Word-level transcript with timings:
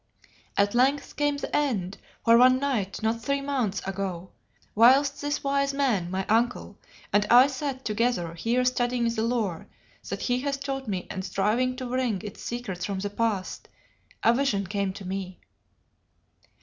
At 0.57 0.73
length 0.73 1.15
came 1.15 1.37
the 1.37 1.55
end, 1.55 1.99
for 2.25 2.35
one 2.35 2.57
night 2.57 3.03
not 3.03 3.21
three 3.21 3.39
moons 3.39 3.83
ago, 3.85 4.31
whilst 4.73 5.21
this 5.21 5.43
wise 5.43 5.75
man, 5.75 6.09
my 6.09 6.25
uncle, 6.25 6.79
and 7.13 7.23
I 7.29 7.45
sat 7.45 7.85
together 7.85 8.33
here 8.33 8.65
studying 8.65 9.07
the 9.09 9.21
lore 9.21 9.67
that 10.09 10.23
he 10.23 10.39
has 10.39 10.57
taught 10.57 10.87
me 10.87 11.05
and 11.11 11.23
striving 11.23 11.75
to 11.75 11.85
wring 11.85 12.19
its 12.23 12.41
secrets 12.41 12.83
from 12.83 12.97
the 12.97 13.11
past, 13.11 13.69
a 14.23 14.33
vision 14.33 14.65
came 14.65 14.91
to 14.93 15.05
me. 15.05 15.39